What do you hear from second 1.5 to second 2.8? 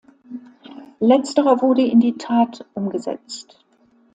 wurde in die Tat